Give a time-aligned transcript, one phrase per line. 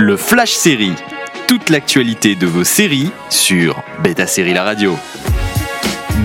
[0.00, 0.94] Le Flash Série.
[1.46, 4.96] Toute l'actualité de vos séries sur Beta Série La Radio.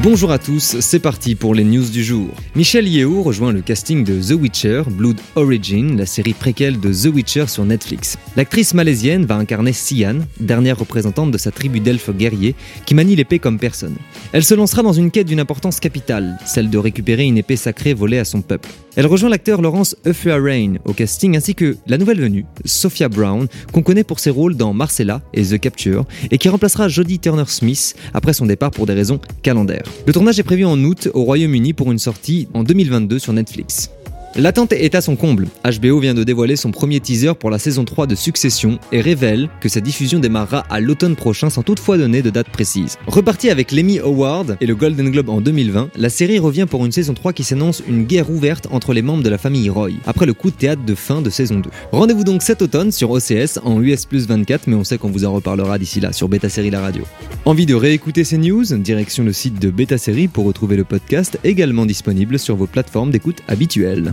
[0.00, 2.28] Bonjour à tous, c'est parti pour les news du jour.
[2.54, 7.12] Michel Yeo rejoint le casting de The Witcher, Blood Origin, la série préquelle de The
[7.12, 8.16] Witcher sur Netflix.
[8.36, 12.54] L'actrice malaisienne va incarner Sian, dernière représentante de sa tribu d'elfes guerriers,
[12.86, 13.96] qui manie l'épée comme personne.
[14.32, 17.92] Elle se lancera dans une quête d'une importance capitale, celle de récupérer une épée sacrée
[17.94, 18.68] volée à son peuple.
[18.96, 23.82] Elle rejoint l'acteur Laurence Rain au casting ainsi que la nouvelle venue, Sophia Brown, qu'on
[23.82, 28.32] connaît pour ses rôles dans Marcella et The Capture, et qui remplacera Jodie Turner-Smith après
[28.32, 29.84] son départ pour des raisons calendaires.
[30.06, 33.90] Le tournage est prévu en août au Royaume-Uni pour une sortie en 2022 sur Netflix.
[34.36, 35.46] L'attente est à son comble.
[35.64, 39.48] HBO vient de dévoiler son premier teaser pour la saison 3 de Succession et révèle
[39.60, 42.98] que sa diffusion démarrera à l'automne prochain sans toutefois donner de date précise.
[43.06, 46.90] Repartie avec l'Emmy Award et le Golden Globe en 2020, la série revient pour une
[46.90, 50.26] saison 3 qui s'annonce une guerre ouverte entre les membres de la famille Roy, après
[50.26, 51.70] le coup de théâtre de fin de saison 2.
[51.92, 55.24] Rendez-vous donc cet automne sur OCS en US plus 24, mais on sait qu'on vous
[55.24, 57.04] en reparlera d'ici là sur Beta Série La Radio.
[57.44, 58.64] Envie de réécouter ces news?
[58.64, 63.12] Direction le site de Beta Série pour retrouver le podcast également disponible sur vos plateformes
[63.12, 64.12] d'écoute habituelles